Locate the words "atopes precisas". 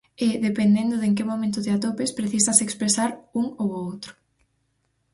1.77-2.59